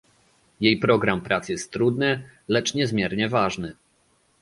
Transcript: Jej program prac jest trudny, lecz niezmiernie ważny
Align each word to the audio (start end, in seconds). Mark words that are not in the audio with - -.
Jej 0.59 0.77
program 0.79 1.21
prac 1.21 1.49
jest 1.49 1.71
trudny, 1.71 2.29
lecz 2.47 2.73
niezmiernie 2.73 3.29
ważny 3.29 3.75